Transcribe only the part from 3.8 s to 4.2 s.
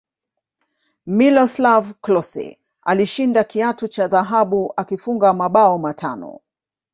cha